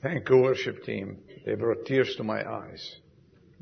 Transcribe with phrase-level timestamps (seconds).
[0.00, 1.18] Thank you, worship team.
[1.44, 2.96] They brought tears to my eyes.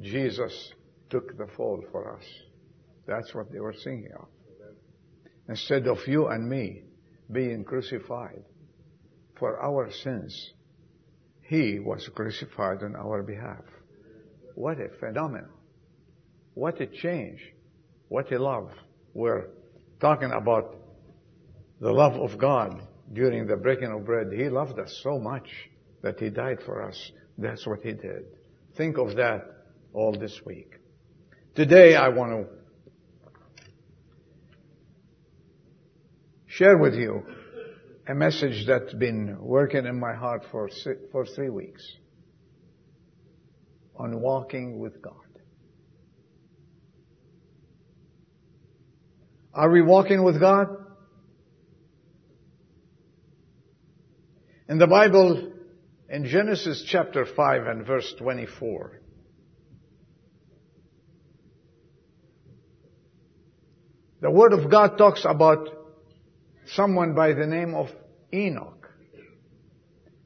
[0.02, 0.72] Jesus
[1.08, 2.24] took the fall for us.
[3.06, 4.28] That's what they were singing of.
[5.48, 6.82] Instead of you and me
[7.32, 8.42] being crucified
[9.38, 10.52] for our sins,
[11.42, 13.64] He was crucified on our behalf.
[14.56, 15.48] What a phenomenon.
[16.52, 17.40] What a change.
[18.08, 18.70] What a love.
[19.14, 19.48] We're
[20.00, 20.76] talking about
[21.80, 24.32] the love of God during the breaking of bread.
[24.32, 25.48] He loved us so much
[26.06, 27.10] that He died for us.
[27.36, 28.26] That's what He did.
[28.76, 29.40] Think of that
[29.92, 30.74] all this week.
[31.56, 32.46] Today I want to
[36.46, 37.24] share with you
[38.06, 40.70] a message that's been working in my heart for,
[41.10, 41.84] for three weeks
[43.96, 45.14] on walking with God.
[49.52, 50.68] Are we walking with God?
[54.68, 55.54] In the Bible,
[56.08, 59.00] in Genesis chapter 5 and verse 24,
[64.20, 65.68] the Word of God talks about
[66.66, 67.88] someone by the name of
[68.32, 68.88] Enoch.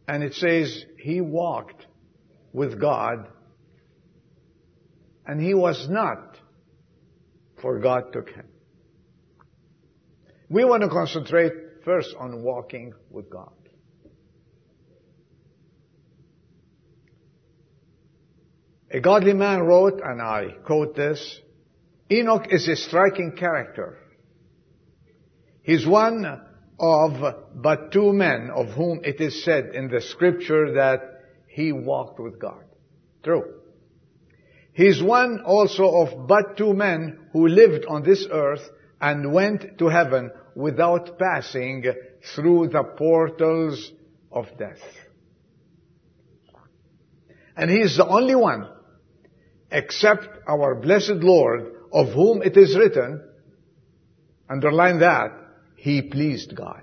[0.07, 1.87] And it says he walked
[2.53, 3.29] with God
[5.27, 6.37] and he was not,
[7.63, 8.47] for God took him.
[10.49, 11.53] We want to concentrate
[11.85, 13.53] first on walking with God.
[18.93, 21.41] A godly man wrote, and I quote this,
[22.11, 23.99] Enoch is a striking character.
[25.63, 26.27] He's one
[26.79, 31.03] of but two men of whom it is said in the scripture that
[31.47, 32.65] he walked with God.
[33.23, 33.61] True.
[34.73, 38.69] He's one also of but two men who lived on this earth
[39.01, 41.85] and went to heaven without passing
[42.35, 43.93] through the portals
[44.33, 44.81] of death.
[47.57, 48.69] And he is the only one,
[49.71, 53.23] except our blessed Lord, of whom it is written,
[54.49, 55.33] underline that,
[55.77, 56.83] he pleased God.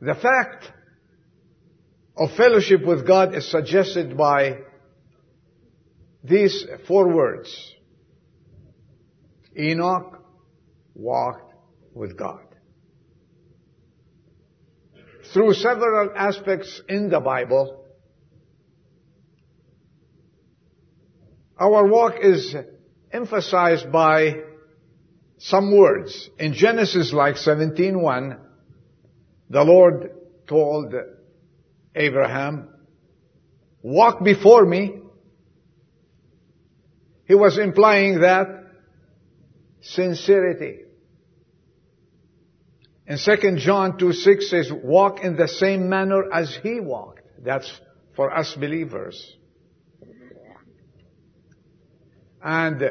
[0.00, 0.70] The fact
[2.16, 4.58] of fellowship with God is suggested by
[6.24, 7.74] these four words.
[9.58, 10.22] Enoch
[10.94, 11.54] walked
[11.94, 12.40] with God.
[15.32, 17.79] Through several aspects in the Bible,
[21.60, 22.56] our walk is
[23.12, 24.36] emphasized by
[25.36, 26.30] some words.
[26.38, 28.38] In Genesis like 17.1,
[29.50, 30.10] the Lord
[30.46, 30.94] told
[31.94, 32.68] Abraham,
[33.82, 35.00] walk before me.
[37.26, 38.48] He was implying that
[39.82, 40.80] sincerity.
[43.06, 47.20] In 2 John 2 6 says, walk in the same manner as he walked.
[47.44, 47.70] That's
[48.16, 49.36] for us believers.
[52.42, 52.82] And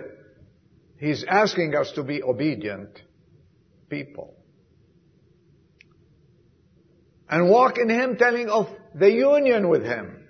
[0.97, 3.01] he's asking us to be obedient
[3.89, 4.35] people.
[7.29, 10.27] And walk in him telling of the union with him.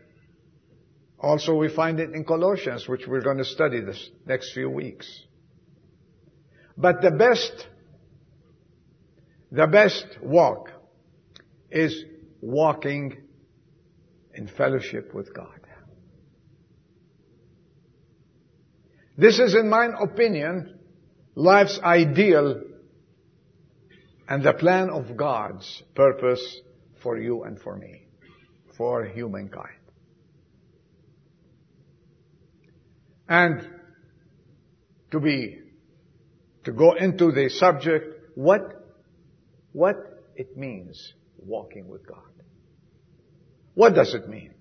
[1.20, 5.08] Also we find it in Colossians, which we're going to study this next few weeks.
[6.78, 7.68] But the best,
[9.52, 10.72] the best walk
[11.70, 12.04] is
[12.42, 13.18] walking
[14.34, 15.59] in fellowship with God.
[19.20, 20.80] This is, in my opinion,
[21.36, 22.62] life's ideal
[24.30, 26.62] and the plan of God's purpose
[27.04, 28.08] for you and for me,
[28.78, 29.76] for humankind.
[33.28, 33.68] And
[35.12, 35.64] to be
[36.64, 38.06] to go into the subject,
[38.36, 38.62] what,
[39.74, 39.98] what
[40.38, 42.32] it means walking with God.
[43.74, 44.54] What does it mean?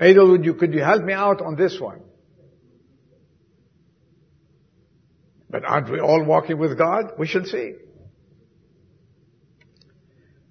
[0.00, 2.00] Adel, would you, could you help me out on this one?
[5.52, 7.12] But aren't we all walking with God?
[7.18, 7.74] We shall see.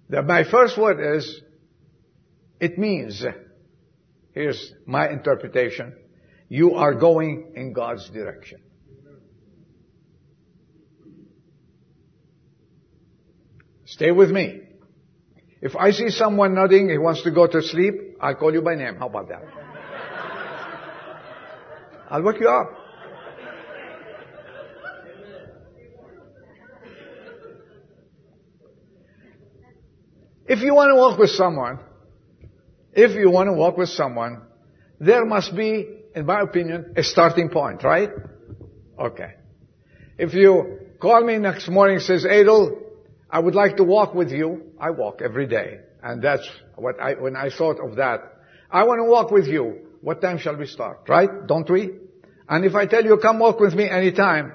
[0.09, 1.41] My first word is,
[2.59, 3.25] it means,
[4.33, 5.95] here's my interpretation,
[6.49, 8.61] you are going in God's direction.
[13.85, 14.61] Stay with me.
[15.61, 18.75] If I see someone nodding, he wants to go to sleep, I'll call you by
[18.75, 18.97] name.
[18.97, 19.43] How about that?
[22.09, 22.80] I'll wake you up.
[30.53, 31.79] If you want to walk with someone,
[32.91, 34.41] if you want to walk with someone,
[34.99, 38.09] there must be, in my opinion, a starting point, right?
[38.99, 39.35] Okay.
[40.17, 42.81] If you call me next morning and says, Adel,
[43.29, 44.73] I would like to walk with you.
[44.77, 45.79] I walk every day.
[46.03, 46.45] And that's
[46.75, 48.19] what I, when I thought of that,
[48.69, 49.87] I want to walk with you.
[50.01, 51.07] What time shall we start?
[51.07, 51.29] Right?
[51.47, 51.91] Don't we?
[52.49, 54.51] And if I tell you, come walk with me anytime,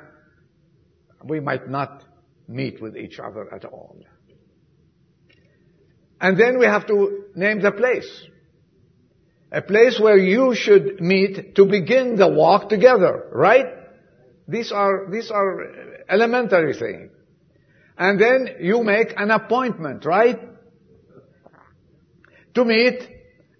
[1.24, 2.04] we might not
[2.46, 3.96] meet with each other at all.
[6.20, 8.08] And then we have to name the place.
[9.52, 13.66] A place where you should meet to begin the walk together, right?
[14.48, 17.12] These are, these are elementary things.
[17.98, 20.38] And then you make an appointment, right?
[22.54, 23.08] To meet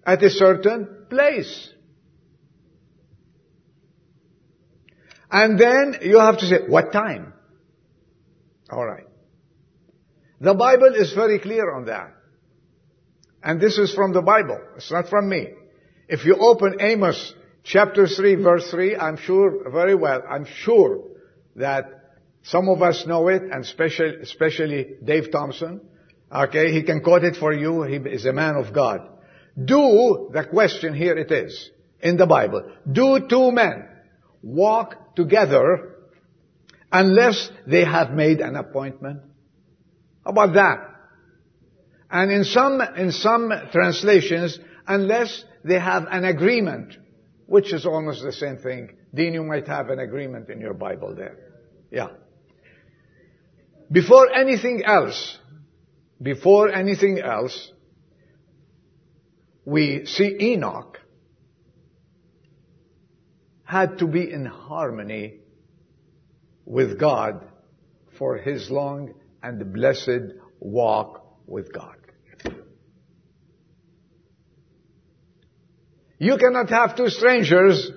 [0.05, 1.69] at a certain place.
[5.29, 7.33] And then you have to say, what time?
[8.71, 9.07] Alright.
[10.39, 12.13] The Bible is very clear on that.
[13.47, 14.59] And this is from the Bible.
[14.75, 15.47] It's not from me.
[16.09, 17.33] If you open Amos
[17.63, 21.05] chapter 3 verse 3, I'm sure very well, I'm sure
[21.55, 21.85] that
[22.43, 25.79] some of us know it, and especially, especially Dave Thompson.
[26.29, 27.83] Okay, he can quote it for you.
[27.83, 29.07] He is a man of God.
[29.55, 31.71] Do, the question here it is,
[32.01, 33.87] in the Bible, do two men
[34.43, 35.95] walk together
[36.91, 39.21] unless they have made an appointment?
[40.25, 40.86] How about that?
[42.09, 46.95] And in some, in some translations, unless they have an agreement,
[47.45, 48.95] which is almost the same thing.
[49.13, 51.37] Dean, you might have an agreement in your Bible there.
[51.91, 52.07] Yeah.
[53.91, 55.37] Before anything else,
[56.21, 57.71] before anything else,
[59.65, 60.99] we see Enoch
[63.63, 65.39] had to be in harmony
[66.65, 67.45] with God
[68.17, 69.13] for his long
[69.43, 71.96] and blessed walk with God.
[76.19, 77.91] You cannot have two strangers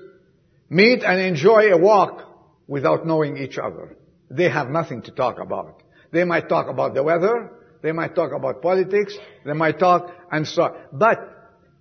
[0.68, 2.26] meet and enjoy a walk
[2.66, 3.96] without knowing each other.
[4.30, 5.82] They have nothing to talk about.
[6.12, 7.50] They might talk about the weather,
[7.82, 10.76] they might talk about politics, they might talk and so on.
[10.92, 11.18] But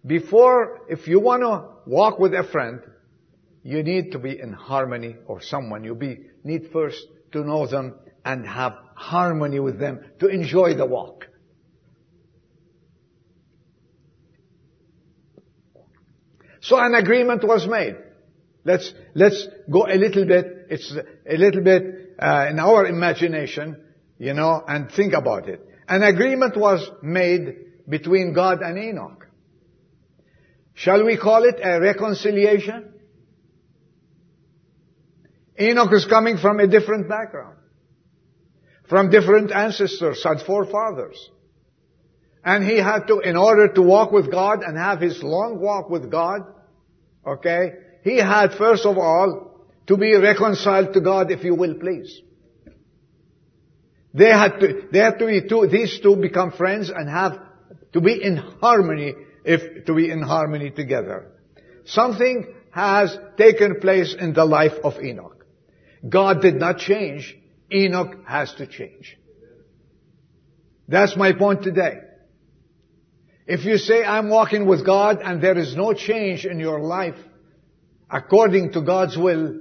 [0.05, 2.81] before, if you want to walk with a friend,
[3.63, 5.83] you need to be in harmony or someone.
[5.83, 10.85] You be, need first to know them and have harmony with them to enjoy the
[10.85, 11.27] walk.
[16.61, 17.95] So an agreement was made.
[18.65, 20.93] Let's, let's go a little bit, it's
[21.29, 23.81] a little bit uh, in our imagination,
[24.17, 25.65] you know, and think about it.
[25.87, 27.55] An agreement was made
[27.87, 29.27] between God and Enoch.
[30.73, 32.93] Shall we call it a reconciliation?
[35.59, 37.57] Enoch is coming from a different background.
[38.87, 41.29] From different ancestors and forefathers.
[42.43, 45.89] And he had to, in order to walk with God and have his long walk
[45.89, 46.41] with God,
[47.25, 52.21] okay, he had first of all to be reconciled to God, if you will please.
[54.13, 57.39] They had to, they had to be two, these two become friends and have
[57.93, 59.13] to be in harmony,
[59.43, 61.31] if, to be in harmony together.
[61.85, 65.45] Something has taken place in the life of Enoch.
[66.07, 67.35] God did not change.
[67.71, 69.17] Enoch has to change.
[70.87, 71.99] That's my point today.
[73.49, 77.15] If you say, I'm walking with God and there is no change in your life
[78.07, 79.59] according to God's will,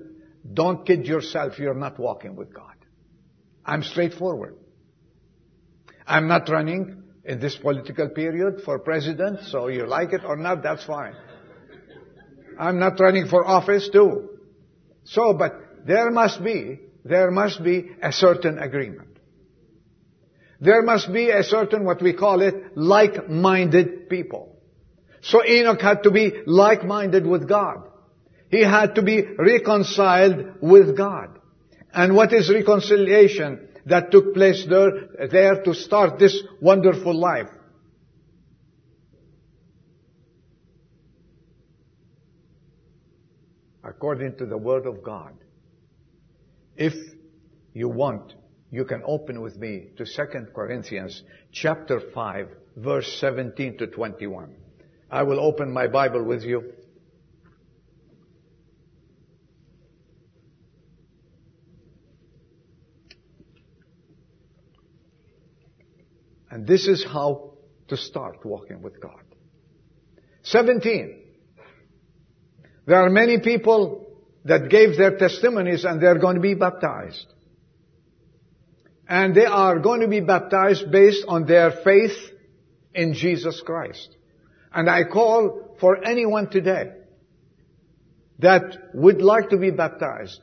[0.52, 2.74] don't kid yourself, you're not walking with God.
[3.64, 4.56] I'm straightforward.
[6.06, 10.62] I'm not running in this political period for president, so you like it or not,
[10.62, 11.14] that's fine.
[12.58, 14.28] I'm not running for office too.
[15.04, 15.54] So, but
[15.86, 19.07] there must be, there must be a certain agreement.
[20.60, 24.56] There must be a certain, what we call it, like-minded people.
[25.20, 27.88] So Enoch had to be like-minded with God.
[28.50, 31.38] He had to be reconciled with God.
[31.92, 37.48] And what is reconciliation that took place there, there to start this wonderful life?
[43.84, 45.32] According to the Word of God,
[46.76, 46.94] if
[47.72, 48.34] you want
[48.70, 51.22] you can open with me to 2 Corinthians
[51.52, 54.54] chapter 5 verse 17 to 21.
[55.10, 56.72] I will open my Bible with you.
[66.50, 67.54] And this is how
[67.88, 69.22] to start walking with God.
[70.42, 71.22] 17.
[72.86, 74.06] There are many people
[74.44, 77.26] that gave their testimonies and they're going to be baptized
[79.08, 82.16] and they are going to be baptized based on their faith
[82.94, 84.16] in Jesus Christ.
[84.72, 86.92] And I call for anyone today
[88.40, 90.40] that would like to be baptized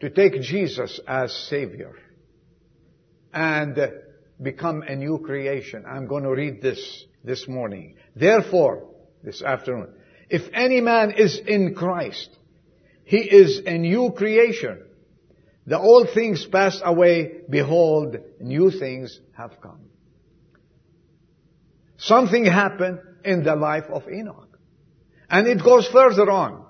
[0.00, 1.94] to take Jesus as Savior
[3.32, 3.78] and
[4.40, 5.84] become a new creation.
[5.86, 7.96] I'm going to read this this morning.
[8.16, 8.88] Therefore,
[9.22, 9.88] this afternoon,
[10.30, 12.30] if any man is in Christ,
[13.04, 14.82] he is a new creation.
[15.68, 17.42] The old things pass away.
[17.50, 19.90] Behold, new things have come.
[21.98, 24.58] Something happened in the life of Enoch.
[25.28, 26.64] And it goes further on.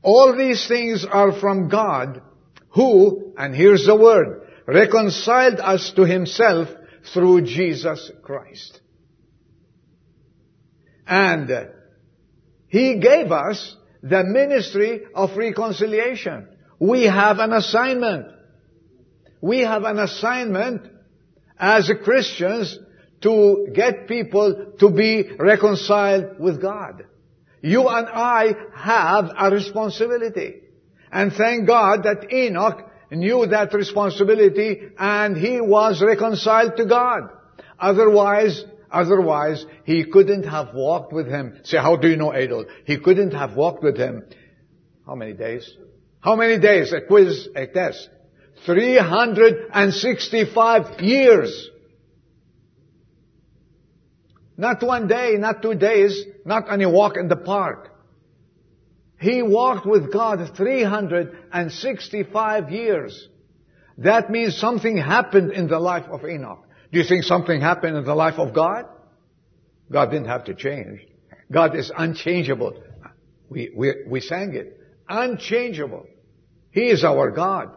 [0.00, 2.22] All these things are from God
[2.68, 6.68] who, and here's the word, reconciled us to himself
[7.12, 8.80] through Jesus Christ.
[11.04, 11.50] And
[12.68, 13.74] he gave us
[14.04, 16.46] the ministry of reconciliation.
[16.78, 18.35] We have an assignment.
[19.46, 20.82] We have an assignment
[21.56, 22.78] as Christians
[23.22, 27.04] to get people to be reconciled with God.
[27.62, 30.62] You and I have a responsibility.
[31.12, 37.30] And thank God that Enoch knew that responsibility and he was reconciled to God.
[37.78, 41.60] Otherwise, otherwise, he couldn't have walked with him.
[41.62, 42.66] Say, how do you know Adol?
[42.84, 44.24] He couldn't have walked with him.
[45.06, 45.72] How many days?
[46.20, 46.92] How many days?
[46.92, 48.10] A quiz, a test.
[48.64, 51.70] 365 years.
[54.56, 57.92] Not one day, not two days, not any walk in the park.
[59.18, 63.28] He walked with God 365 years.
[63.98, 66.64] That means something happened in the life of Enoch.
[66.92, 68.86] Do you think something happened in the life of God?
[69.90, 71.00] God didn't have to change.
[71.50, 72.82] God is unchangeable.
[73.48, 74.78] We, we, we sang it.
[75.08, 76.06] Unchangeable.
[76.72, 77.70] He is our God.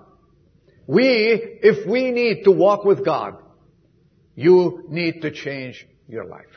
[0.90, 3.36] We, if we need to walk with God,
[4.34, 6.56] you need to change your life.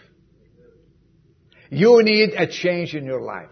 [1.68, 3.50] You need a change in your life.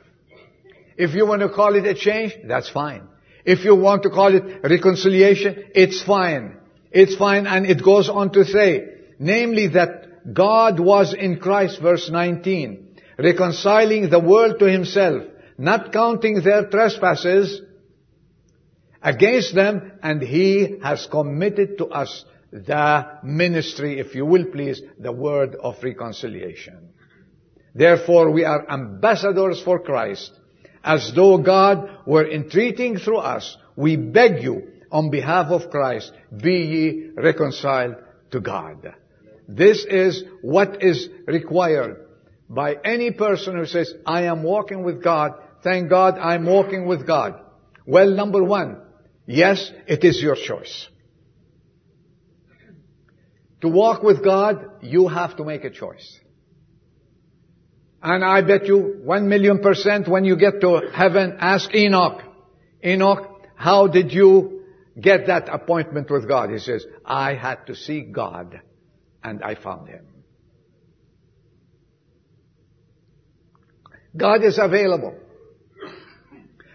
[0.96, 3.02] If you want to call it a change, that's fine.
[3.44, 6.56] If you want to call it reconciliation, it's fine.
[6.90, 8.86] It's fine and it goes on to say,
[9.18, 15.24] namely that God was in Christ, verse 19, reconciling the world to himself,
[15.58, 17.60] not counting their trespasses
[19.02, 25.12] against them, and he has committed to us the ministry, if you will please, the
[25.12, 26.90] word of reconciliation.
[27.74, 30.32] Therefore we are ambassadors for Christ,
[30.82, 36.52] as though God were entreating through us, we beg you on behalf of Christ, be
[36.52, 37.96] ye reconciled
[38.32, 38.94] to God.
[39.48, 42.06] This is what is required
[42.48, 45.34] by any person who says, I am walking with God.
[45.62, 47.40] Thank God I'm walking with God.
[47.86, 48.80] Well, number one,
[49.26, 50.88] yes, it is your choice.
[53.60, 56.18] To walk with God, you have to make a choice.
[58.02, 62.22] And I bet you one million percent when you get to heaven, ask Enoch.
[62.82, 64.64] Enoch, how did you
[64.98, 66.50] get that appointment with God?
[66.50, 68.60] He says, I had to see God
[69.22, 70.06] and I found him.
[74.16, 75.14] God is available.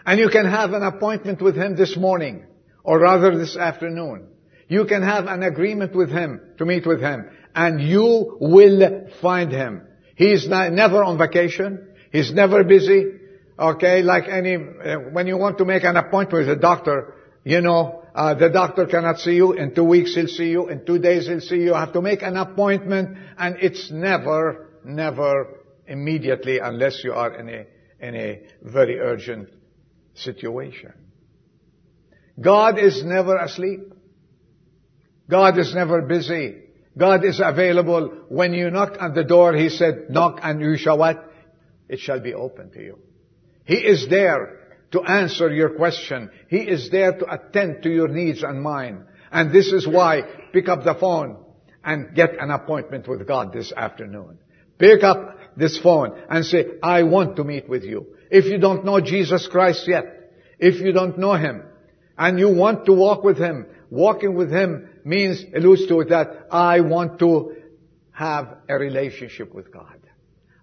[0.05, 2.45] And you can have an appointment with Him this morning,
[2.83, 4.27] or rather this afternoon.
[4.67, 9.51] You can have an agreement with Him, to meet with Him, and you will find
[9.51, 9.81] Him.
[10.15, 11.87] He's not, never on vacation.
[12.11, 13.19] He's never busy.
[13.57, 17.61] Okay, like any, uh, when you want to make an appointment with a doctor, you
[17.61, 19.53] know, uh, the doctor cannot see you.
[19.53, 20.67] In two weeks he'll see you.
[20.67, 21.65] In two days he'll see you.
[21.65, 27.49] You have to make an appointment and it's never, never immediately unless you are in
[27.49, 27.65] a,
[27.99, 29.49] in a very urgent
[30.15, 30.93] situation.
[32.39, 33.93] God is never asleep.
[35.29, 36.57] God is never busy.
[36.97, 38.25] God is available.
[38.29, 41.31] When you knock at the door, He said, knock and you shall what?
[41.87, 42.99] It shall be open to you.
[43.65, 44.59] He is there
[44.91, 46.29] to answer your question.
[46.49, 49.05] He is there to attend to your needs and mine.
[49.31, 50.21] And this is why
[50.53, 51.43] pick up the phone
[51.83, 54.39] and get an appointment with God this afternoon.
[54.77, 58.14] Pick up this phone and say, I want to meet with you.
[58.31, 61.63] If you don't know Jesus Christ yet, if you don't know Him,
[62.17, 66.81] and you want to walk with Him, walking with Him means, alludes to that I
[66.81, 67.55] want to
[68.11, 69.99] have a relationship with God.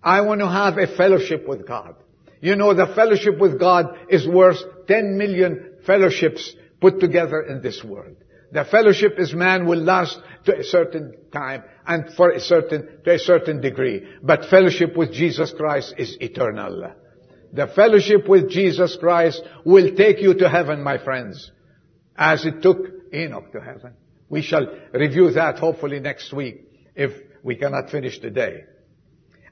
[0.03, 1.95] I want to have a fellowship with God.
[2.41, 7.85] You know, the fellowship with God is worth 10 million fellowships put together in this
[7.85, 8.17] world.
[8.51, 13.15] The fellowship is man will last to a certain time and for a certain, to
[13.15, 14.07] a certain degree.
[14.23, 16.93] But fellowship with Jesus Christ is eternal.
[17.53, 21.51] The fellowship with Jesus Christ will take you to heaven, my friends,
[22.17, 22.79] as it took
[23.13, 23.93] Enoch to heaven.
[24.31, 28.65] We shall review that hopefully next week if we cannot finish today.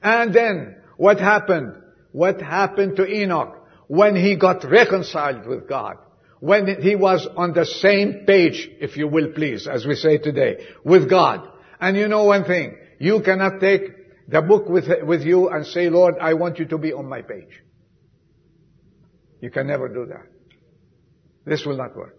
[0.01, 1.75] And then, what happened?
[2.11, 5.97] What happened to Enoch when he got reconciled with God?
[6.39, 10.65] When he was on the same page, if you will please, as we say today,
[10.83, 11.47] with God.
[11.79, 15.89] And you know one thing, you cannot take the book with, with you and say,
[15.89, 17.61] Lord, I want you to be on my page.
[19.41, 20.27] You can never do that.
[21.45, 22.17] This will not work.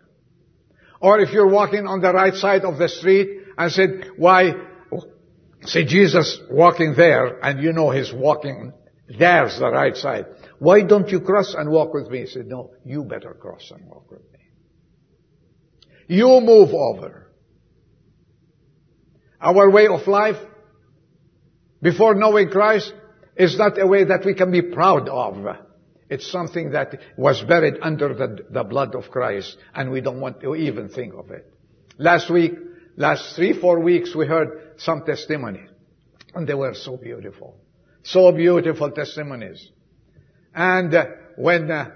[1.01, 4.53] Or if you're walking on the right side of the street and said, why,
[5.63, 8.73] say Jesus walking there and you know he's walking,
[9.19, 10.27] there's the right side.
[10.59, 12.21] Why don't you cross and walk with me?
[12.21, 14.39] He said, no, you better cross and walk with me.
[16.09, 17.31] You move over.
[19.41, 20.37] Our way of life
[21.81, 22.93] before knowing Christ
[23.37, 25.57] is not a way that we can be proud of.
[26.13, 30.43] It's something that was buried under the, the blood of Christ and we don't want
[30.43, 31.51] to even think of it.
[31.97, 32.53] Last week,
[32.99, 35.71] last three, four weeks, we heard some testimonies
[36.35, 37.57] and they were so beautiful.
[38.03, 39.71] So beautiful testimonies.
[40.55, 41.93] And uh, when, uh,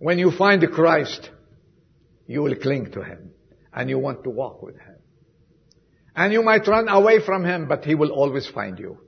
[0.00, 1.30] when you find Christ,
[2.26, 3.30] you will cling to Him
[3.72, 4.96] and you want to walk with Him.
[6.16, 8.98] And you might run away from Him, but He will always find you.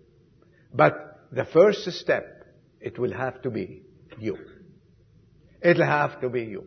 [0.73, 2.45] But the first step,
[2.81, 3.83] it will have to be
[4.21, 4.39] you.
[5.63, 6.67] It'll have to be you.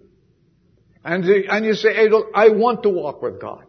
[1.03, 3.65] And, and you say, Adol, I want to walk with God.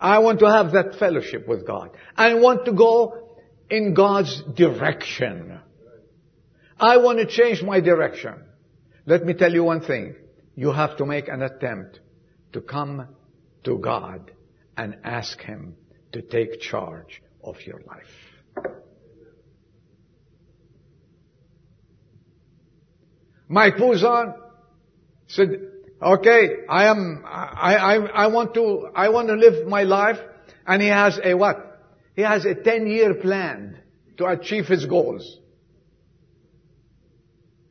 [0.00, 1.90] I want to have that fellowship with God.
[2.16, 3.36] I want to go
[3.70, 5.60] in God's direction.
[6.78, 8.34] I want to change my direction.
[9.06, 10.14] Let me tell you one thing.
[10.54, 12.00] You have to make an attempt
[12.52, 13.08] to come
[13.64, 14.30] to God
[14.76, 15.74] and ask Him
[16.12, 18.74] to take charge of your life.
[23.48, 24.34] Mike Pouzon
[25.28, 25.60] said,
[26.02, 27.94] okay, I am, I, I,
[28.24, 30.18] I want to, I want to live my life,
[30.66, 31.80] and he has a what?
[32.16, 33.78] He has a 10 year plan
[34.16, 35.38] to achieve his goals.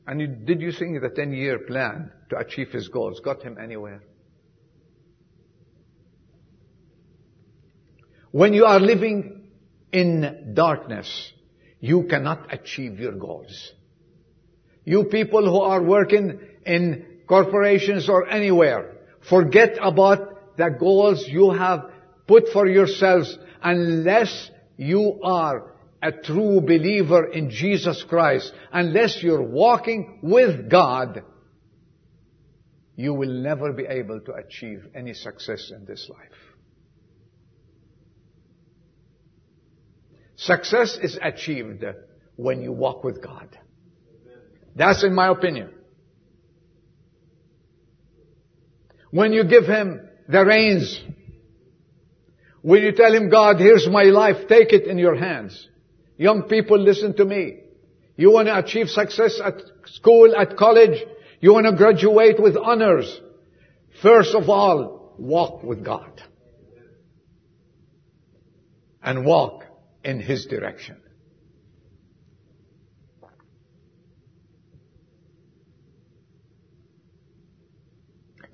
[0.06, 3.58] And you, did you think the 10 year plan to achieve his goals got him
[3.62, 4.02] anywhere?
[8.32, 9.50] When you are living
[9.92, 11.34] in darkness,
[11.80, 13.72] you cannot achieve your goals.
[14.86, 18.98] You people who are working in corporations or anywhere,
[19.30, 21.92] forget about the goals you have
[22.28, 30.20] put for yourselves unless you are a true believer in Jesus Christ, unless you're walking
[30.22, 31.24] with God,
[32.96, 36.48] you will never be able to achieve any success in this life.
[40.36, 41.84] Success is achieved
[42.36, 43.58] when you walk with God.
[44.76, 45.72] That's in my opinion.
[49.12, 51.02] When you give Him the reins,
[52.62, 55.68] when you tell Him, God, here's my life, take it in your hands.
[56.18, 57.60] Young people, listen to me.
[58.16, 61.04] You want to achieve success at school, at college,
[61.40, 63.22] you want to graduate with honors.
[64.02, 66.22] First of all, walk with God.
[69.04, 69.64] And walk
[70.04, 70.98] in His direction.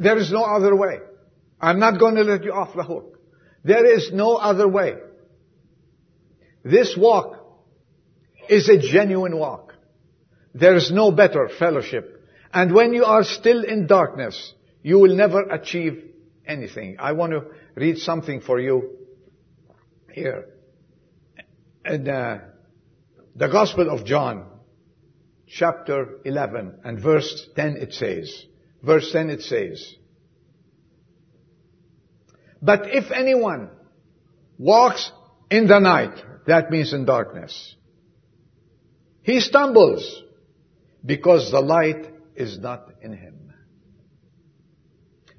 [0.03, 0.99] There is no other way.
[1.61, 3.19] I'm not going to let you off the hook.
[3.63, 4.95] There is no other way.
[6.63, 7.37] This walk
[8.49, 9.73] is a genuine walk.
[10.53, 12.21] There is no better fellowship.
[12.53, 16.03] And when you are still in darkness, you will never achieve
[16.45, 16.97] anything.
[16.99, 18.97] I want to read something for you
[20.11, 20.49] here.
[21.85, 22.41] In uh,
[23.35, 24.47] the Gospel of John,
[25.47, 28.45] chapter 11 and verse 10 it says,
[28.83, 29.95] Verse 10 it says,
[32.61, 33.69] But if anyone
[34.57, 35.11] walks
[35.49, 37.75] in the night, that means in darkness,
[39.21, 40.21] he stumbles
[41.05, 43.53] because the light is not in him.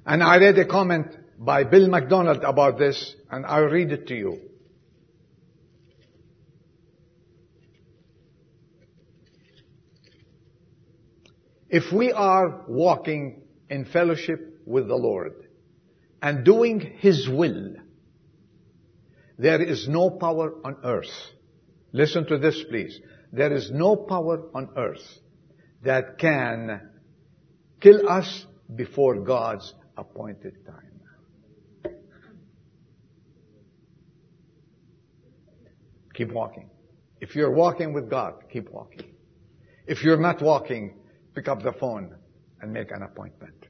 [0.07, 1.07] And I read a comment
[1.38, 4.38] by Bill MacDonald about this, and I'll read it to you.
[11.74, 15.48] If we are walking in fellowship with the Lord
[16.22, 17.74] and doing His will,
[19.38, 21.10] there is no power on earth.
[21.90, 23.00] Listen to this please.
[23.32, 25.04] There is no power on earth
[25.82, 26.80] that can
[27.80, 31.94] kill us before God's appointed time.
[36.14, 36.70] Keep walking.
[37.20, 39.16] If you're walking with God, keep walking.
[39.88, 41.00] If you're not walking,
[41.35, 42.14] pick up the phone
[42.61, 43.66] and make an appointment.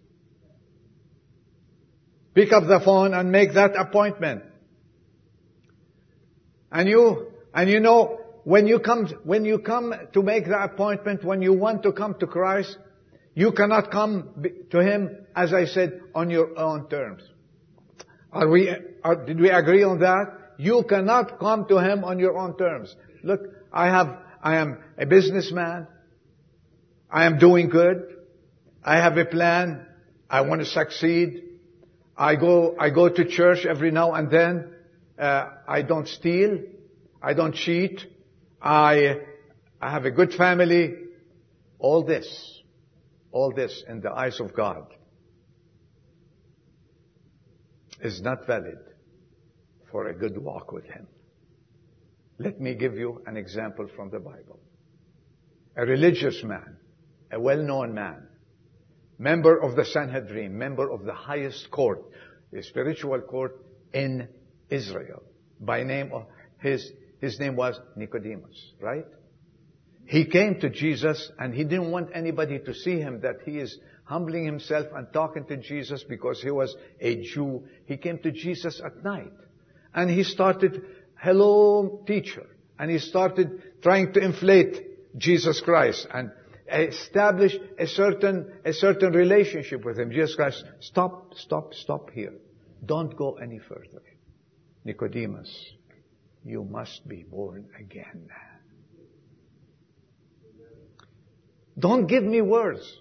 [2.35, 4.43] Pick up the phone and make that appointment.
[6.73, 11.25] And you, and you know, when you come, when you come to make the appointment,
[11.25, 12.77] when you want to come to Christ,
[13.35, 17.23] you cannot come to Him, as I said, on your own terms.
[18.33, 18.75] Are we,
[19.05, 20.45] are, did we agree on that?
[20.57, 22.95] you cannot come to Him on your own terms.
[23.23, 23.41] Look,
[23.73, 25.87] I have, I am a businessman.
[27.11, 28.17] I am doing good.
[28.85, 29.87] I have a plan.
[30.29, 31.43] I want to succeed.
[32.17, 34.75] I go, I go to church every now and then.
[35.19, 36.59] Uh, I don't steal.
[37.23, 38.05] I don't cheat.
[38.61, 39.21] I,
[39.81, 40.95] I have a good family.
[41.79, 42.63] All this,
[43.33, 44.87] all this in the eyes of God
[48.01, 48.79] is not valid
[49.91, 51.07] for a good walk with Him.
[52.39, 54.59] Let me give you an example from the Bible.
[55.77, 56.77] A religious man,
[57.35, 58.29] a well-known man,
[59.19, 62.05] member of the Sanhedrin, member of the highest court,
[62.53, 63.61] the spiritual court
[63.93, 64.29] in
[64.71, 65.23] Israel,
[65.61, 66.13] by name
[66.61, 69.05] his, his name was Nicodemus, right?
[70.07, 73.79] He came to Jesus and he didn't want anybody to see him that he is
[74.05, 77.65] humbling himself and talking to Jesus because he was a Jew.
[77.87, 79.33] He came to Jesus at night
[79.95, 80.83] and he started,
[81.17, 82.47] hello teacher.
[82.79, 86.31] And he started trying to inflate Jesus Christ and
[86.69, 90.11] establish a certain, a certain relationship with him.
[90.11, 92.35] Jesus Christ, stop, stop, stop here.
[92.85, 94.03] Don't go any further.
[94.85, 95.73] Nicodemus,
[96.45, 98.29] you must be born again.
[101.79, 102.99] Don't give me words.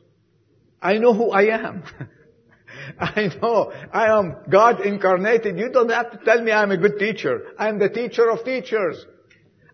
[0.82, 1.84] I know who I am.
[3.00, 5.58] I know I am God incarnated.
[5.58, 7.54] You don't have to tell me I'm a good teacher.
[7.58, 9.06] I'm the teacher of teachers.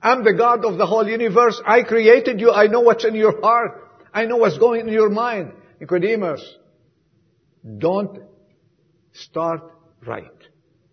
[0.02, 1.62] I'm the God of the whole universe.
[1.66, 2.52] I created you.
[2.52, 3.90] I know what's in your heart.
[4.14, 5.54] I know what's going in your mind.
[5.80, 6.44] Nicodemus,
[7.78, 8.20] don't
[9.14, 9.62] start
[10.06, 10.26] right.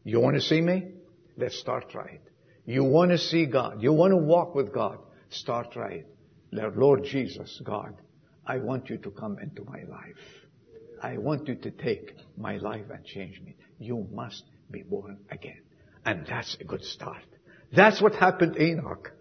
[0.04, 0.88] You want to see me?
[1.36, 2.20] Let's start right.
[2.64, 3.82] You want to see God.
[3.82, 4.98] You want to walk with God.
[5.30, 6.04] Start right.
[6.50, 7.94] Lord Jesus, God,
[8.46, 10.16] I want you to come into my life.
[11.02, 13.56] I want you to take my life and change me.
[13.78, 15.60] You must be born again.
[16.04, 17.24] And that's a good start.
[17.74, 19.12] That's what happened to Enoch.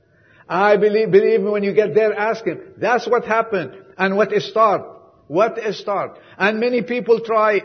[0.47, 2.59] I believe, believe me when you get there, ask him.
[2.77, 3.73] That's what happened.
[3.97, 4.83] And what is start?
[5.27, 6.19] What is start?
[6.37, 7.61] And many people try,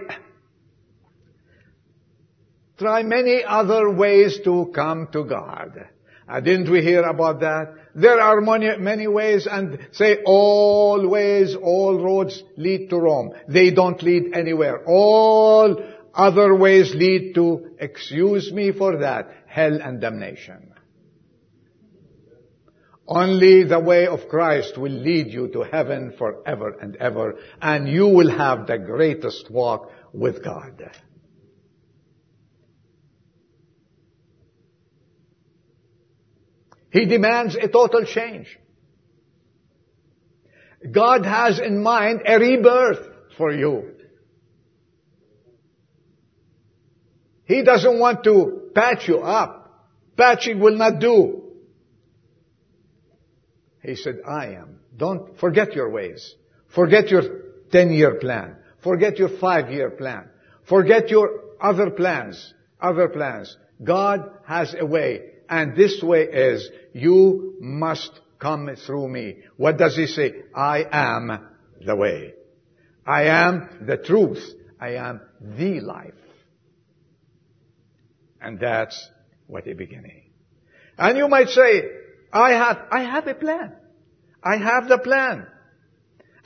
[2.79, 5.89] try many other ways to come to God.
[6.27, 7.75] Uh, didn't we hear about that?
[7.95, 13.33] There are many, many ways and say all ways, all roads lead to Rome.
[13.49, 14.85] They don't lead anywhere.
[14.87, 15.77] All
[16.15, 20.70] other ways lead to, excuse me for that, hell and damnation.
[23.13, 28.07] Only the way of Christ will lead you to heaven forever and ever, and you
[28.07, 30.93] will have the greatest walk with God.
[36.93, 38.57] He demands a total change.
[40.89, 43.97] God has in mind a rebirth for you.
[47.45, 49.89] He doesn't want to patch you up.
[50.17, 51.40] Patching will not do.
[53.83, 54.81] He said, I am.
[54.97, 56.35] Don't forget your ways.
[56.75, 57.23] Forget your
[57.73, 58.57] 10 year plan.
[58.83, 60.29] Forget your 5 year plan.
[60.69, 62.55] Forget your other plans.
[62.81, 63.57] Other plans.
[63.83, 65.23] God has a way.
[65.49, 69.39] And this way is, you must come through me.
[69.57, 70.43] What does he say?
[70.55, 71.49] I am
[71.85, 72.35] the way.
[73.07, 74.43] I am the truth.
[74.81, 76.15] I am the life.
[78.41, 79.09] And that's
[79.47, 80.31] what a beginning.
[80.97, 81.83] And you might say,
[82.33, 83.73] I have, I have a plan.
[84.43, 85.47] I have the plan.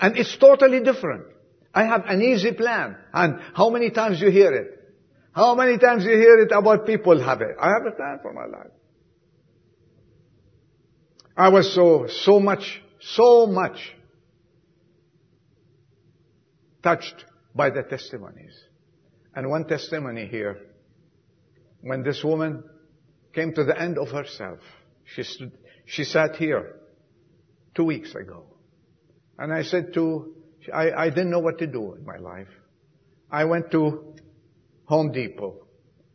[0.00, 1.24] And it's totally different.
[1.74, 2.96] I have an easy plan.
[3.12, 4.80] And how many times you hear it?
[5.32, 7.56] How many times you hear it about people have it?
[7.60, 8.70] I have a plan for my life.
[11.36, 13.76] I was so, so much, so much
[16.82, 18.54] touched by the testimonies.
[19.34, 20.58] And one testimony here,
[21.80, 22.62] when this woman
[23.32, 24.60] came to the end of herself,
[25.04, 25.52] she stood,
[25.84, 26.76] she sat here
[27.74, 28.44] two weeks ago.
[29.38, 30.34] And I said to,
[30.72, 32.48] I, I didn't know what to do in my life.
[33.30, 34.14] I went to
[34.86, 35.66] Home Depot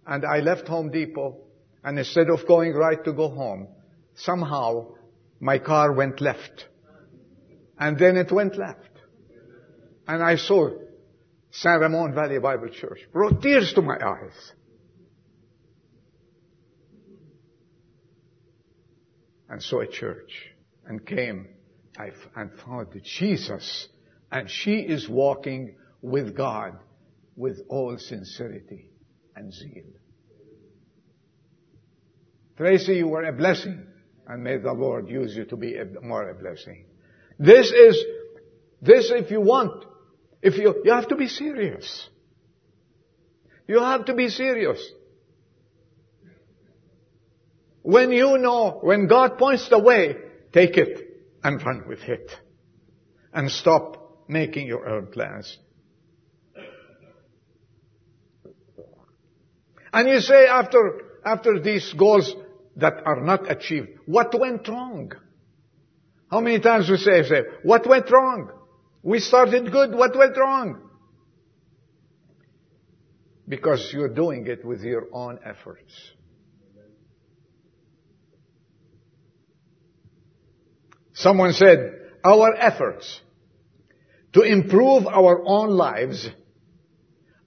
[0.08, 1.38] and I left Home Depot
[1.84, 3.67] and instead of going right to go home,
[4.15, 4.93] somehow
[5.39, 6.67] my car went left.
[7.77, 8.89] And then it went left.
[10.08, 10.71] And I saw
[11.51, 12.99] San Ramon Valley Bible Church.
[13.13, 14.53] Brought tears to my eyes.
[19.50, 20.32] And saw a church
[20.86, 21.48] and came
[22.36, 23.88] and found Jesus.
[24.32, 26.78] And she is walking with God
[27.36, 28.90] with all sincerity
[29.36, 29.86] and zeal.
[32.58, 33.88] Tracy, you were a blessing
[34.30, 36.86] and may the Lord use you to be a, more a blessing.
[37.40, 37.98] This is,
[38.82, 39.86] this if you want,
[40.42, 42.08] if you, you have to be serious.
[43.68, 44.80] You have to be serious.
[47.82, 50.15] When you know, when God points the way,
[50.52, 52.30] take it and run with it.
[53.34, 55.58] And stop making your own plans.
[59.92, 62.34] And you say after, after these goals
[62.76, 65.12] that are not achieved, what went wrong?
[66.30, 68.52] How many times we say, say, what went wrong?
[69.02, 70.82] We started good, what went wrong?
[73.48, 75.92] Because you're doing it with your own efforts.
[81.19, 83.19] Someone said, our efforts
[84.32, 86.29] to improve our own lives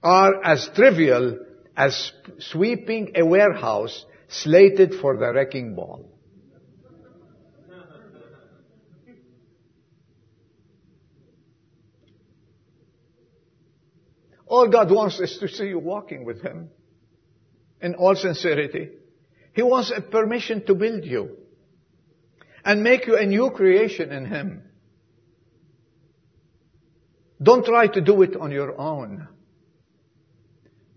[0.02, 1.38] are as trivial
[1.74, 6.04] as sweeping a warehouse slated for the wrecking ball.
[14.46, 16.68] All God wants is to see you walking with Him
[17.80, 18.90] in all sincerity.
[19.54, 21.38] He wants a permission to build you
[22.64, 24.62] and make you a new creation in Him.
[27.42, 29.26] Don't try to do it on your own.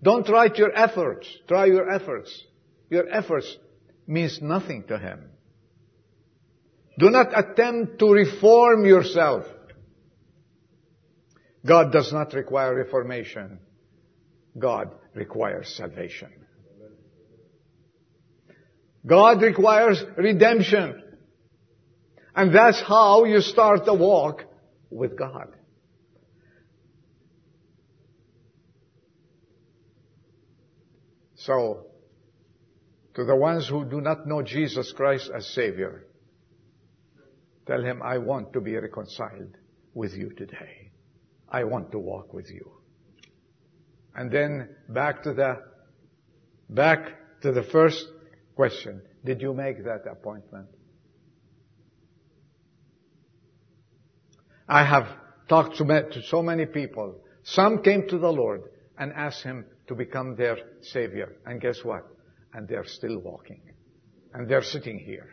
[0.03, 1.27] Don't try your efforts.
[1.47, 2.43] Try your efforts.
[2.89, 3.57] Your efforts
[4.05, 5.31] means nothing to Him.
[6.99, 9.45] Do not attempt to reform yourself.
[11.65, 13.59] God does not require reformation.
[14.57, 16.31] God requires salvation.
[19.05, 21.03] God requires redemption.
[22.35, 24.43] And that's how you start the walk
[24.89, 25.55] with God.
[31.35, 31.85] So,
[33.13, 36.07] to the ones who do not know Jesus Christ as Savior,
[37.67, 39.55] tell him, I want to be reconciled
[39.93, 40.91] with you today.
[41.47, 42.69] I want to walk with you.
[44.15, 45.61] And then back to the,
[46.69, 48.05] back to the first
[48.55, 49.01] question.
[49.23, 50.67] Did you make that appointment?
[54.67, 55.07] I have
[55.47, 57.15] talked to so many people.
[57.43, 58.63] Some came to the Lord
[58.97, 61.35] and asked Him to become their Savior.
[61.45, 62.03] And guess what?
[62.53, 63.61] And they're still walking.
[64.33, 65.29] And they're sitting here.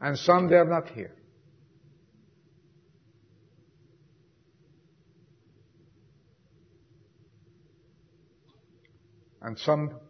[0.00, 1.14] And some they're not here.
[9.42, 10.00] And some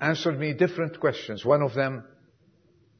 [0.00, 1.44] answered me different questions.
[1.44, 2.04] One of them,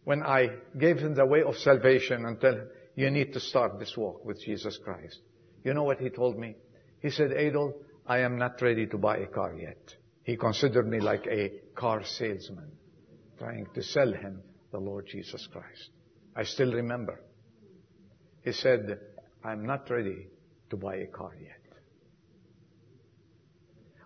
[0.05, 2.61] when I gave him the way of salvation and tell
[2.95, 5.19] you need to start this walk with Jesus Christ.
[5.65, 6.57] You know what he told me?
[7.01, 7.75] He said, Adol,
[8.07, 9.95] I am not ready to buy a car yet.
[10.25, 12.73] He considered me like a car salesman
[13.39, 15.91] trying to sell him the Lord Jesus Christ.
[16.37, 17.21] I still remember.
[18.43, 18.99] He said,
[19.45, 20.29] I'm not ready
[20.71, 21.59] to buy a car yet.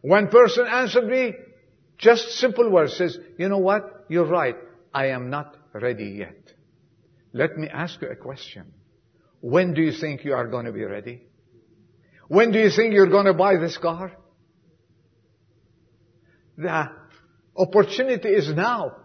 [0.03, 1.35] One person answered me,
[1.99, 4.07] just simple words, says, you know what?
[4.09, 4.57] You're right.
[4.92, 6.53] I am not ready yet.
[7.33, 8.72] Let me ask you a question.
[9.46, 11.22] When do you think you are going to be ready?
[12.26, 14.11] When do you think you're going to buy this car?
[16.59, 16.88] The
[17.56, 18.96] opportunity is now.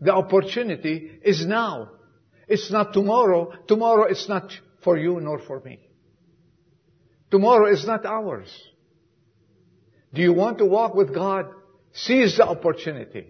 [0.00, 1.90] The opportunity is now.
[2.48, 3.52] It's not tomorrow.
[3.68, 5.80] Tomorrow is not for you nor for me.
[7.30, 8.50] Tomorrow is not ours.
[10.14, 11.44] Do you want to walk with God?
[11.92, 13.26] Seize the opportunity.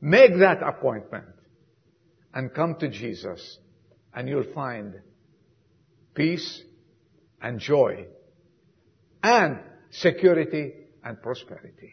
[0.00, 1.26] Make that appointment
[2.32, 3.58] and come to Jesus
[4.14, 5.00] and you'll find
[6.14, 6.62] peace
[7.42, 8.06] and joy
[9.22, 9.58] and
[9.90, 10.72] security
[11.02, 11.92] and prosperity.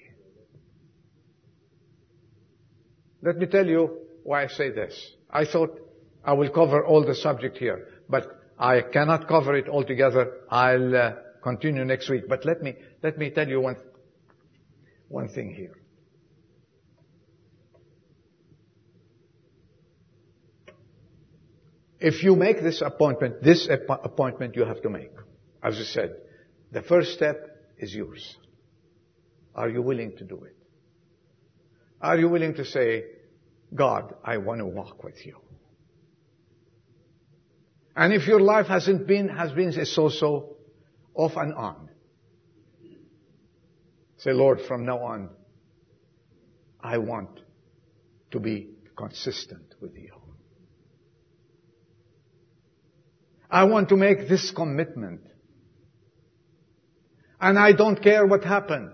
[3.22, 4.94] Let me tell you why I say this.
[5.30, 5.80] I thought
[6.24, 10.38] I will cover all the subject here, but I cannot cover it all together.
[10.50, 12.28] I'll uh, continue next week.
[12.28, 13.78] But let me, let me tell you one,
[15.08, 15.81] one thing here.
[22.02, 25.12] If you make this appointment, this appointment you have to make.
[25.62, 26.16] As I said,
[26.72, 27.36] the first step
[27.78, 28.38] is yours.
[29.54, 30.56] Are you willing to do it?
[32.02, 33.04] Are you willing to say,
[33.76, 35.38] God, I want to walk with you?
[37.96, 40.56] And if your life hasn't been, has been a so-so,
[41.14, 41.90] off and on.
[44.18, 45.30] Say, Lord, from now on,
[46.80, 47.42] I want
[48.32, 50.21] to be consistent with you.
[53.52, 55.22] I want to make this commitment.
[57.40, 58.94] And I don't care what happened.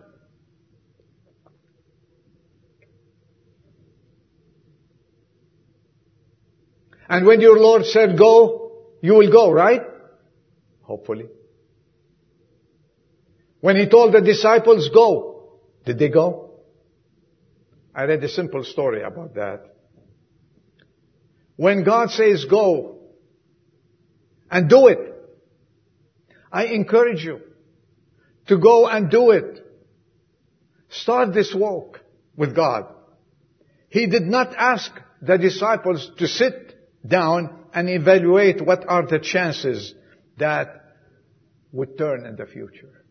[7.07, 9.81] And when your Lord said go, you will go, right?
[10.81, 11.27] Hopefully.
[13.61, 16.61] When he told the disciples, go, did they go?
[17.93, 19.75] I read a simple story about that.
[21.55, 22.96] When God says go
[24.49, 24.99] and do it,
[26.51, 27.41] I encourage you
[28.47, 29.65] to go and do it.
[30.89, 31.99] Start this walk
[32.35, 32.85] with God.
[33.89, 39.93] He did not ask the disciples to sit down and evaluate what are the chances
[40.37, 40.83] that
[41.71, 43.03] would turn in the future.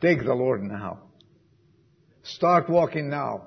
[0.00, 1.00] Take the Lord now.
[2.22, 3.46] Start walking now.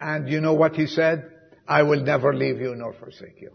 [0.00, 1.30] And you know what he said?
[1.66, 3.52] I will never leave you nor forsake you.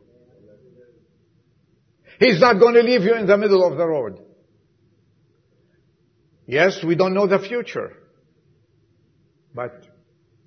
[2.19, 4.19] He's not going to leave you in the middle of the road.
[6.45, 7.93] Yes, we don't know the future.
[9.53, 9.85] But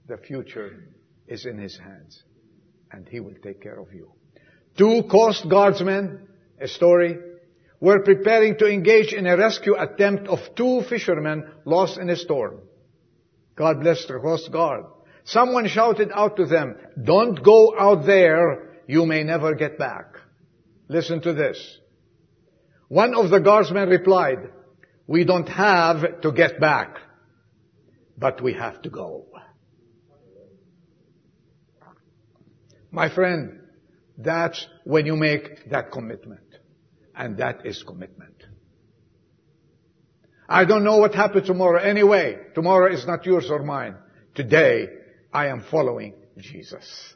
[0.06, 0.84] the future
[1.26, 2.22] is in His hands.
[2.92, 4.12] And He will take care of you.
[4.76, 6.28] Two Coast Guardsmen,
[6.60, 7.16] a story,
[7.80, 12.60] were preparing to engage in a rescue attempt of two fishermen lost in a storm.
[13.54, 14.84] God bless the Coast Guard.
[15.24, 20.15] Someone shouted out to them, don't go out there, you may never get back.
[20.88, 21.78] Listen to this.
[22.88, 24.50] One of the guardsmen replied,
[25.06, 26.98] we don't have to get back,
[28.16, 29.26] but we have to go.
[32.90, 33.60] My friend,
[34.16, 36.40] that's when you make that commitment.
[37.14, 38.44] And that is commitment.
[40.48, 42.38] I don't know what happens tomorrow anyway.
[42.54, 43.96] Tomorrow is not yours or mine.
[44.34, 44.88] Today,
[45.32, 47.15] I am following Jesus.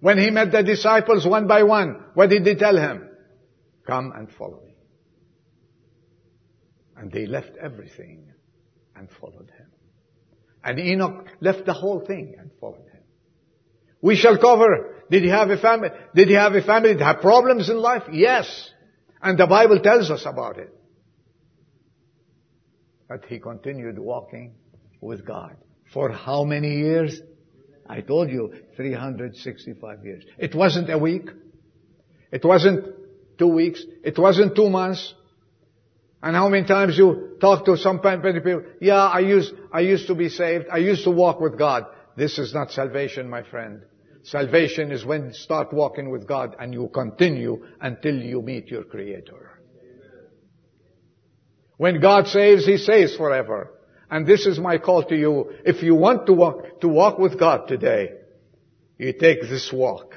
[0.00, 3.08] When he met the disciples one by one, what did he tell him?
[3.86, 4.74] Come and follow me.
[6.96, 8.32] And they left everything
[8.94, 9.66] and followed him.
[10.64, 13.02] And Enoch left the whole thing and followed him.
[14.00, 15.90] We shall cover, did he have a family?
[16.14, 16.94] Did he have a family?
[16.94, 18.02] He have problems in life?
[18.12, 18.70] Yes.
[19.22, 20.72] And the Bible tells us about it.
[23.08, 24.54] But he continued walking
[25.00, 25.56] with God.
[25.92, 27.20] For how many years?
[27.88, 30.24] I told you, 365 years.
[30.38, 31.28] It wasn't a week.
[32.32, 32.86] It wasn't
[33.38, 33.82] two weeks.
[34.04, 35.14] It wasn't two months.
[36.22, 40.14] And how many times you talk to some people, yeah, I used, I used to
[40.14, 40.66] be saved.
[40.72, 41.86] I used to walk with God.
[42.16, 43.82] This is not salvation, my friend.
[44.22, 48.82] Salvation is when you start walking with God and you continue until you meet your
[48.82, 49.60] Creator.
[51.76, 53.75] When God saves, He saves forever.
[54.10, 55.52] And this is my call to you.
[55.64, 58.12] If you want to walk, to walk with God today,
[58.98, 60.14] you take this walk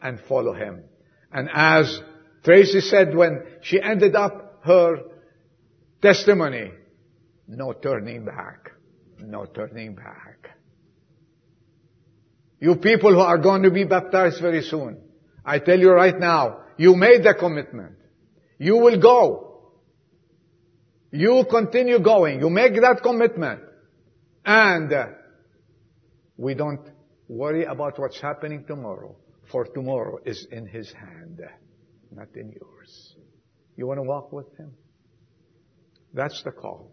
[0.00, 0.84] and follow Him.
[1.32, 2.00] And as
[2.44, 4.98] Tracy said when she ended up her
[6.00, 6.72] testimony,
[7.48, 8.72] no turning back.
[9.18, 10.50] No turning back.
[12.60, 15.00] You people who are going to be baptized very soon,
[15.44, 17.96] I tell you right now, you made the commitment.
[18.58, 19.51] You will go.
[21.12, 22.40] You continue going.
[22.40, 23.60] You make that commitment.
[24.44, 25.06] And uh,
[26.38, 26.90] we don't
[27.28, 29.14] worry about what's happening tomorrow,
[29.50, 31.40] for tomorrow is in His hand,
[32.10, 33.14] not in yours.
[33.76, 34.72] You want to walk with Him?
[36.14, 36.90] That's the call.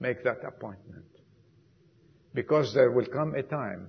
[0.00, 1.04] Make that appointment.
[2.32, 3.88] Because there will come a time.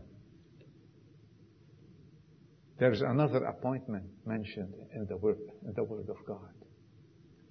[2.80, 6.54] There's another appointment mentioned in the Word, in the Word of God.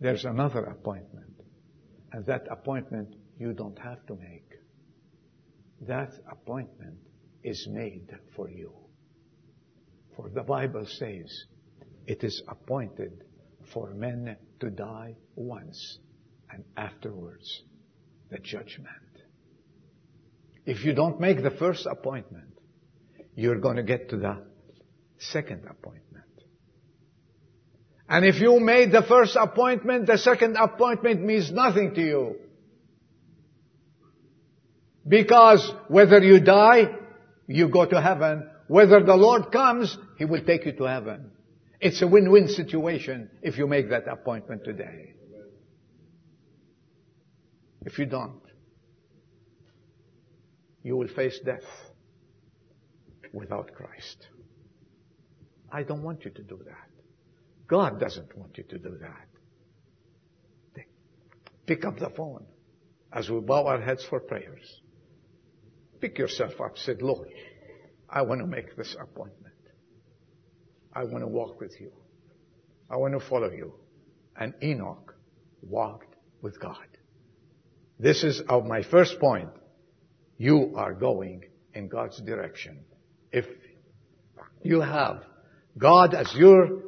[0.01, 1.38] There's another appointment.
[2.13, 4.51] And that appointment you don't have to make.
[5.83, 6.99] That appointment
[7.43, 8.73] is made for you.
[10.17, 11.45] For the Bible says,
[12.07, 13.25] it is appointed
[13.73, 15.99] for men to die once
[16.51, 17.63] and afterwards
[18.31, 18.89] the judgment.
[20.67, 22.59] If you don't make the first appointment,
[23.35, 24.43] you're going to get to the
[25.19, 26.08] second appointment.
[28.09, 32.37] And if you made the first appointment, the second appointment means nothing to you.
[35.07, 36.95] Because whether you die,
[37.47, 38.49] you go to heaven.
[38.67, 41.31] Whether the Lord comes, He will take you to heaven.
[41.81, 45.15] It's a win-win situation if you make that appointment today.
[47.85, 48.41] If you don't,
[50.83, 51.63] you will face death
[53.33, 54.27] without Christ.
[55.71, 56.88] I don't want you to do that.
[57.69, 59.29] God doesn't want you to do that.
[61.67, 62.47] Pick up the phone
[63.13, 64.81] as we bow our heads for prayers.
[66.01, 66.79] Pick yourself up.
[66.79, 67.29] Say, Lord,
[68.09, 69.55] I want to make this appointment.
[70.95, 71.93] I want to walk with you.
[72.91, 73.75] I want to follow you.
[74.35, 75.15] And Enoch
[75.61, 76.87] walked with God.
[77.99, 79.51] This is of my first point.
[80.39, 81.45] You are going
[81.75, 82.85] in God's direction.
[83.31, 83.45] If
[84.63, 85.23] you have
[85.77, 86.88] God as your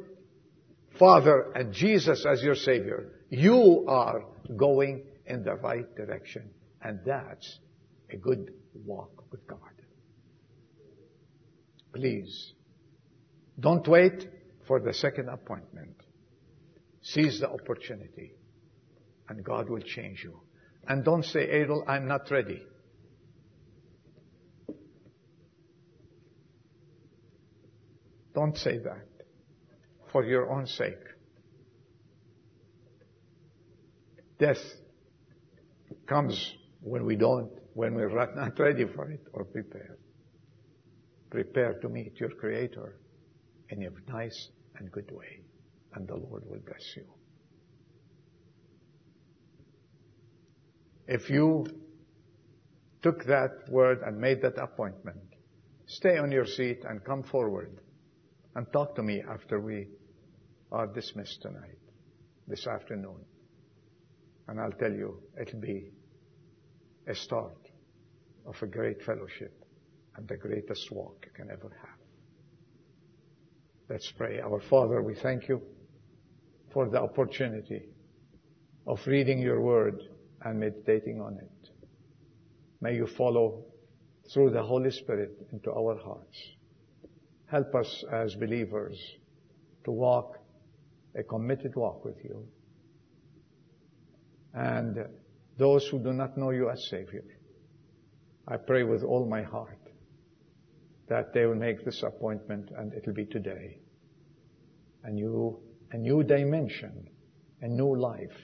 [1.01, 4.23] Father and Jesus as your Savior, you are
[4.55, 6.51] going in the right direction.
[6.79, 7.57] And that's
[8.11, 8.53] a good
[8.85, 9.57] walk with God.
[11.91, 12.53] Please,
[13.59, 14.27] don't wait
[14.67, 15.95] for the second appointment.
[17.01, 18.33] Seize the opportunity
[19.27, 20.39] and God will change you.
[20.87, 22.61] And don't say, Adel, I'm not ready.
[28.35, 29.10] Don't say that
[30.11, 31.03] for your own sake.
[34.39, 34.61] Death
[36.07, 39.99] comes when we don't, when we're not ready for it or prepared.
[41.29, 42.99] Prepare to meet your Creator
[43.69, 45.41] in a nice and good way,
[45.93, 47.05] and the Lord will bless you.
[51.07, 51.67] If you
[53.01, 55.21] took that word and made that appointment,
[55.85, 57.79] stay on your seat and come forward
[58.55, 59.87] and talk to me after we
[60.71, 61.77] are dismissed tonight,
[62.47, 63.25] this afternoon.
[64.47, 65.91] And I'll tell you, it'll be
[67.07, 67.57] a start
[68.45, 69.53] of a great fellowship
[70.15, 71.99] and the greatest walk you can ever have.
[73.89, 74.39] Let's pray.
[74.39, 75.61] Our Father, we thank you
[76.73, 77.89] for the opportunity
[78.87, 80.01] of reading your word
[80.43, 81.69] and meditating on it.
[82.79, 83.65] May you follow
[84.33, 86.37] through the Holy Spirit into our hearts.
[87.47, 88.97] Help us as believers
[89.83, 90.40] to walk
[91.15, 92.45] a committed walk with you.
[94.53, 95.05] And
[95.57, 97.23] those who do not know you as Savior,
[98.47, 99.77] I pray with all my heart
[101.07, 103.77] that they will make this appointment and it'll be today.
[105.03, 105.59] A new,
[105.91, 107.09] a new dimension,
[107.61, 108.37] a new life,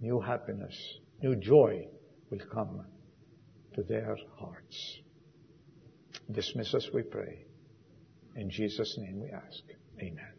[0.00, 0.76] new happiness,
[1.22, 1.86] new joy
[2.30, 2.84] will come
[3.74, 4.98] to their hearts.
[6.30, 7.44] Dismiss us, we pray.
[8.36, 9.62] In Jesus' name we ask.
[10.00, 10.33] Amen.